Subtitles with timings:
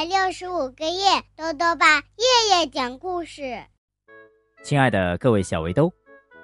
[0.00, 3.62] 百六十五个夜，豆豆爸夜夜讲故事。
[4.64, 5.92] 亲爱的各位小围兜，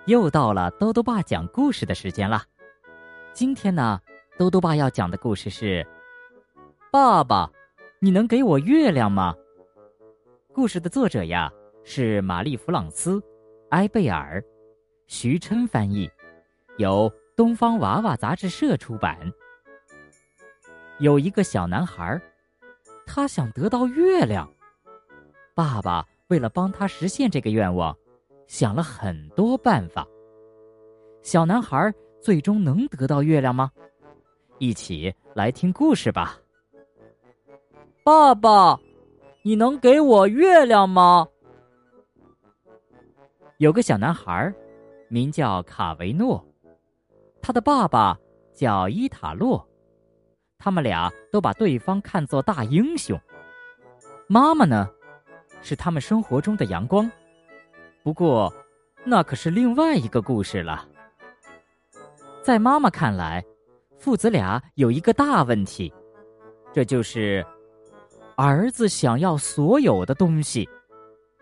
[0.05, 2.43] 又到了豆豆爸讲故事的时间了。
[3.33, 3.99] 今天呢，
[4.37, 5.83] 豆豆爸要讲的故事是
[6.93, 7.51] 《爸爸，
[7.99, 9.35] 你能给我月亮吗？》
[10.55, 11.51] 故事的作者呀
[11.83, 13.13] 是玛丽·弗朗斯·
[13.71, 14.45] 埃贝尔，
[15.07, 16.11] 徐琛翻译，
[16.77, 19.33] 由东方娃娃杂志社出版。
[20.99, 22.21] 有一个小男孩，
[23.07, 24.47] 他想得到月亮。
[25.55, 27.97] 爸爸为了帮他实现这个愿望，
[28.47, 30.07] 想了很多办法。
[31.23, 31.91] 小男孩
[32.21, 33.71] 最终能得到月亮吗？
[34.59, 36.39] 一起来听故事吧。
[38.05, 38.79] 爸爸，
[39.43, 41.27] 你能给我月亮吗？
[43.59, 44.53] 有个小男孩，
[45.09, 46.45] 名叫卡维诺，
[47.41, 48.19] 他的爸爸
[48.53, 49.67] 叫伊塔洛。
[50.59, 53.19] 他们俩都把对方看作大英雄。
[54.27, 54.89] 妈妈呢，
[55.63, 57.11] 是他们生活中的阳光。
[58.03, 58.53] 不过，
[59.05, 60.89] 那可是另外一个故事了。
[62.43, 63.45] 在妈妈看来，
[63.99, 65.93] 父子俩有一个大问题，
[66.73, 67.45] 这就是
[68.37, 70.69] 儿子想要所有的东西，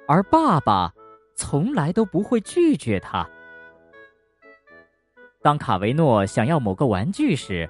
[0.06, 0.92] 而爸爸
[1.34, 3.28] 从来都不会拒绝他。
[5.42, 7.68] 当卡维诺想要某个玩具时，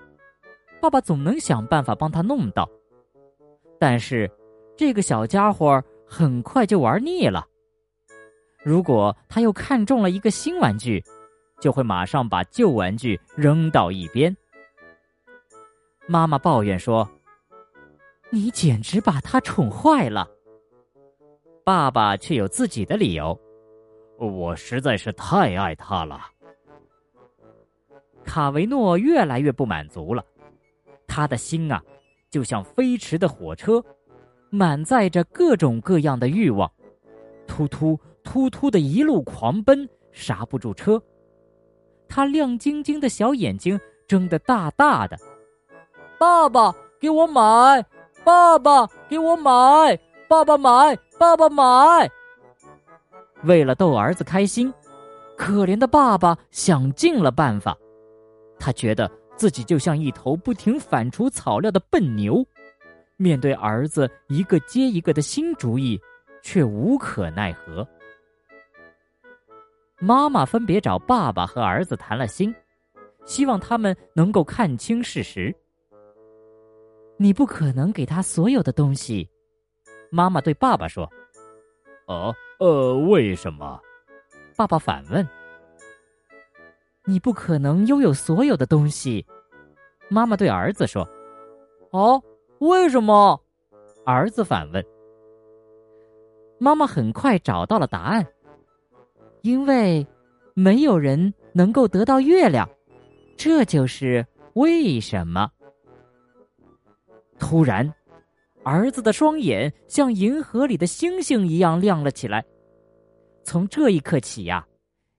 [0.84, 2.68] 爸爸总能想办法帮他弄到，
[3.80, 4.30] 但是
[4.76, 7.48] 这个小家伙很快就玩腻了。
[8.62, 11.02] 如果他又看中了一个新玩具，
[11.58, 14.36] 就会马上把旧玩具扔到一边。
[16.06, 17.08] 妈妈抱怨说
[18.28, 20.28] ：“你简直把他宠坏了。”
[21.64, 23.34] 爸爸却有自己的理由
[24.20, 26.26] ：“我实在是太爱他了。”
[28.22, 30.22] 卡维诺越来越不满足了。
[31.06, 31.82] 他的心啊，
[32.30, 33.84] 就像飞驰的火车，
[34.50, 36.70] 满载着各种各样的欲望，
[37.46, 41.00] 突突突突的一路狂奔，刹不住车。
[42.08, 45.16] 他亮晶晶的小眼睛睁得大大的，
[46.18, 47.84] 爸爸给我买，
[48.24, 52.10] 爸爸给我买，爸爸买，爸爸买。
[53.44, 54.72] 为了逗儿子开心，
[55.36, 57.76] 可怜的爸爸想尽了办法，
[58.58, 59.10] 他觉得。
[59.36, 62.44] 自己就像一头不停反刍草料的笨牛，
[63.16, 66.00] 面对儿子一个接一个的新主意，
[66.42, 67.86] 却无可奈何。
[70.00, 72.54] 妈妈分别找爸爸和儿子谈了心，
[73.24, 75.54] 希望他们能够看清事实。
[77.16, 79.28] 你不可能给他所有的东西，
[80.10, 81.08] 妈妈对爸爸说
[82.06, 83.80] ：“哦，呃，为什么？”
[84.56, 85.26] 爸爸反问。
[87.06, 89.24] 你不可能拥有所有的东西，
[90.08, 91.06] 妈妈对儿子说
[91.92, 92.22] ：“哦，
[92.60, 93.38] 为什么？”
[94.06, 94.84] 儿子反问。
[96.58, 98.26] 妈妈很快找到了答案，
[99.42, 100.06] 因为
[100.54, 102.68] 没有人能够得到月亮，
[103.36, 105.50] 这就是为什么。
[107.38, 107.92] 突然，
[108.62, 112.42] 儿子的双眼像银河里的星星一样亮了起来。
[113.42, 114.66] 从这一刻起呀。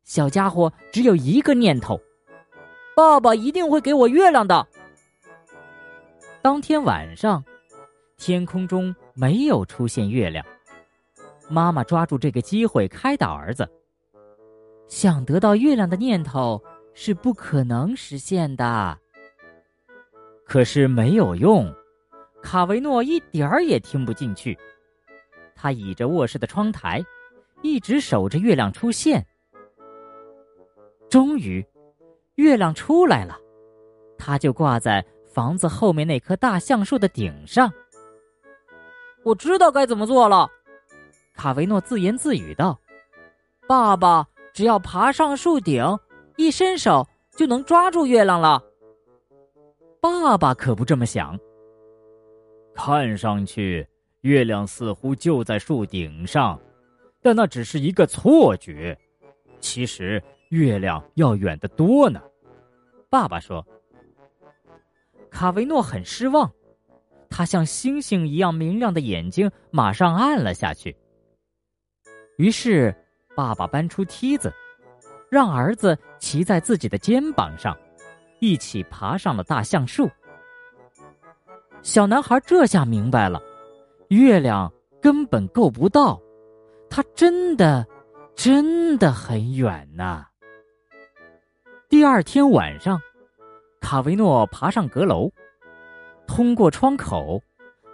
[0.06, 2.00] 小家伙只有一个念头：
[2.96, 4.66] 爸爸一定会给我月亮的。
[6.44, 7.44] 当天晚上，
[8.16, 10.46] 天空中没有出现月亮。
[11.50, 13.68] 妈妈抓住这个机会开导儿子：
[14.88, 16.62] 想得到月亮的念头
[16.94, 18.96] 是不可能实现的。
[20.46, 21.74] 可是没有用，
[22.44, 24.56] 卡维诺一点儿也听不进去。
[25.56, 27.04] 他倚着卧室的窗台，
[27.64, 29.26] 一直守着月亮出现。
[31.16, 31.66] 终于，
[32.36, 33.40] 月亮出来了，
[34.18, 37.72] 它就挂在房子后面那棵大橡树的顶上。
[39.24, 40.46] 我知道该怎么做了，
[41.34, 42.78] 卡维诺自言自语道
[43.66, 45.82] ：“爸爸只要爬上树顶，
[46.36, 48.62] 一伸手就能抓住月亮了。”
[50.04, 51.40] 爸爸可不这么想。
[52.74, 53.88] 看上去，
[54.20, 56.60] 月亮似乎就在树顶上，
[57.22, 59.00] 但那只是一个错觉。
[59.62, 60.22] 其实。
[60.50, 62.22] 月亮要远得多呢，
[63.10, 63.66] 爸爸说。
[65.30, 66.50] 卡维诺很失望，
[67.30, 70.96] 他像星星一样明亮的眼睛马上暗了下去。
[72.38, 72.96] 于是，
[73.36, 74.54] 爸爸搬出梯子，
[75.30, 77.78] 让儿子骑在自己的肩膀上，
[78.40, 80.10] 一起爬上了大橡树。
[81.82, 83.42] 小男孩这下明白了，
[84.08, 84.72] 月亮
[85.02, 86.18] 根本够不到，
[86.90, 87.86] 它真的，
[88.36, 90.26] 真的很远呐。
[92.06, 93.02] 第二天晚上，
[93.82, 95.28] 卡维诺爬上阁楼，
[96.28, 97.42] 通过窗口，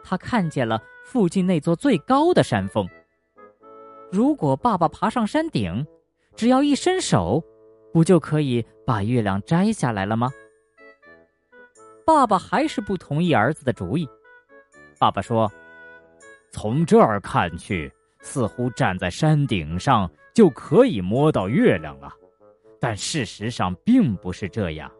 [0.03, 2.85] 他看见了附近那座最高的山峰。
[4.11, 5.87] 如果爸爸爬上山顶，
[6.35, 7.41] 只要一伸手，
[7.93, 10.29] 不就可以把月亮摘下来了吗？
[12.05, 14.05] 爸爸还是不同意儿子的主意。
[14.99, 15.49] 爸爸说
[16.51, 22.11] ：“从这儿看去，似乎站在山顶上就可以摸到月亮了，
[22.81, 24.91] 但事实上并不是这样。”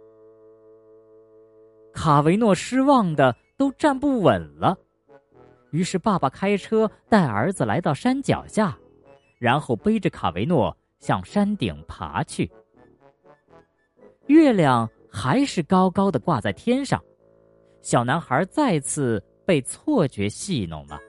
[1.91, 4.77] 卡维诺失望的都站不稳了。
[5.71, 8.77] 于是爸爸开车带儿子来到山脚下。
[9.37, 12.47] 然后背着卡维诺向山顶爬去。
[14.27, 17.03] 月亮还是高高的挂在天上，
[17.81, 20.99] 小男孩再次被错觉戏弄了。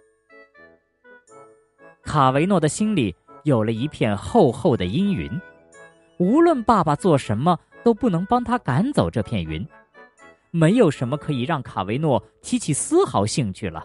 [2.02, 3.14] 卡维诺的心里
[3.44, 5.30] 有了一片厚厚的阴云，
[6.22, 9.66] 无论爸爸做什么，都不能帮他赶走这片云。
[10.52, 13.84] 没有什么可以让卡维诺提起丝毫兴趣了，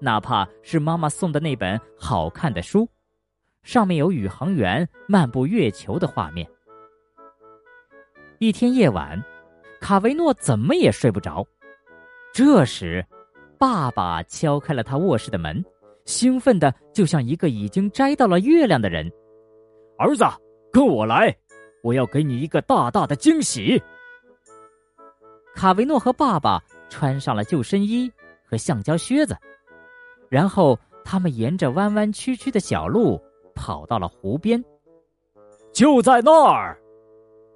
[0.00, 2.88] 哪怕是妈妈送的那本好看的书。
[3.62, 6.48] 上面有宇航员漫步月球的画面。
[8.38, 9.22] 一天夜晚，
[9.78, 11.46] 卡维诺怎么也睡不着。
[12.32, 13.04] 这时，
[13.58, 15.62] 爸爸敲开了他卧室的门，
[16.06, 19.12] 兴奋的就像一个已经摘到了月亮的人。
[19.98, 20.24] 儿子，
[20.72, 21.36] 跟我来，
[21.86, 23.80] 我要给你一个大大的惊喜。
[25.54, 28.10] 卡维诺和爸爸穿上了救生衣
[28.44, 29.36] 和橡胶靴子，
[30.28, 33.20] 然后他们沿着弯弯曲曲的小路。
[33.58, 34.62] 跑到了湖边，
[35.72, 36.78] 就在那儿。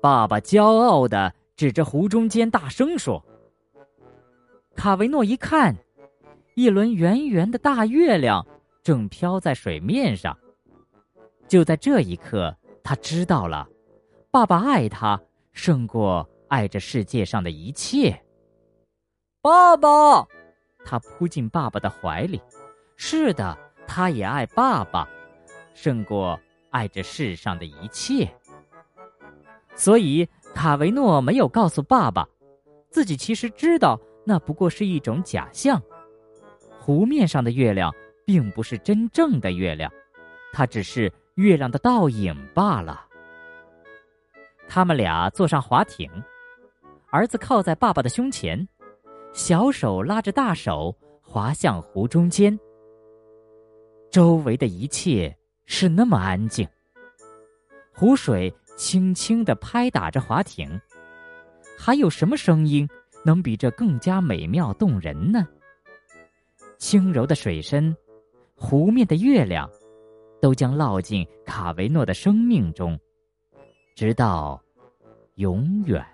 [0.00, 3.22] 爸爸骄傲的指着湖中间，大声说
[4.74, 5.76] ：“卡维诺一看，
[6.54, 8.46] 一轮圆圆的大月亮
[8.82, 10.34] 正飘在水面上。
[11.46, 13.68] 就在这一刻，他知道了，
[14.32, 18.16] 爸爸爱他胜过爱这世界上的一切。
[19.42, 20.24] 爸爸，
[20.84, 22.40] 他扑进爸爸的怀里。
[22.96, 25.08] 是的，他也爱爸爸。”
[25.74, 26.38] 胜过
[26.70, 28.32] 爱这世上的一切，
[29.74, 32.28] 所以卡维诺没有告诉爸爸，
[32.88, 35.82] 自己其实知道那不过是一种假象。
[36.78, 37.92] 湖面上的月亮
[38.24, 39.90] 并不是真正的月亮，
[40.52, 43.06] 它只是月亮的倒影罢了。
[44.72, 46.08] 他们俩坐上划艇，
[47.10, 48.68] 儿子靠在爸爸的胸前，
[49.32, 52.56] 小手拉着大手滑向湖中间。
[54.12, 55.36] 周围的一切。
[55.72, 56.66] 是那么安静，
[57.94, 60.68] 湖水轻轻的拍打着划艇，
[61.78, 62.88] 还有什么声音
[63.24, 65.46] 能比这更加美妙动人呢？
[66.76, 67.94] 轻柔的水声，
[68.56, 69.70] 湖面的月亮，
[70.42, 72.98] 都将烙进卡维诺的生命中，
[73.94, 74.60] 直到
[75.36, 76.04] 永远。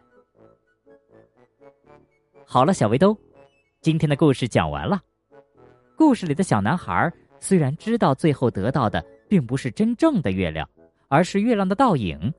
[2.45, 3.17] 好了，小围兜，
[3.81, 5.01] 今天的故事讲完了。
[5.97, 9.05] 故事里的小男孩虽然知道最后得到的。
[9.29, 10.71] 并不是真正的月亮，
[11.09, 12.33] 而是月亮的倒影。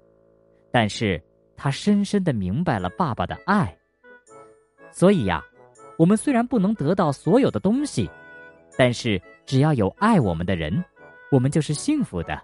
[0.71, 1.21] 但是
[1.57, 3.77] 他深深的明白了爸爸的爱。
[4.89, 5.43] 所以呀，
[5.97, 8.09] 我们虽然不能得到所有的东西，
[8.77, 10.81] 但是只要有爱我们的人，
[11.29, 12.41] 我们就是幸福的。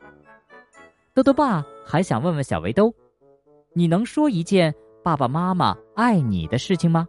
[1.16, 2.92] 豆豆爸还想问问小围兜，
[3.74, 4.74] 你能说一件
[5.04, 7.08] 爸爸妈妈爱你的事情吗？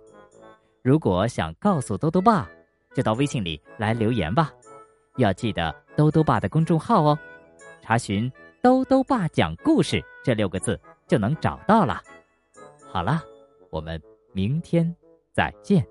[0.82, 2.46] 如果想告诉豆豆爸，
[2.94, 4.52] 就到微信里来留言吧。
[5.16, 7.18] 要记得兜兜爸的公众号哦，
[7.80, 8.30] 查询
[8.60, 12.02] “兜兜爸讲故事”这六个字就能找到了。
[12.92, 13.22] 好了，
[13.70, 13.98] 我们
[14.34, 14.94] 明天
[15.32, 15.82] 再见。